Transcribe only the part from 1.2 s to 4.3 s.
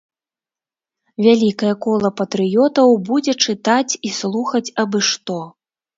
Вялікае кола патрыётаў будзе чытаць і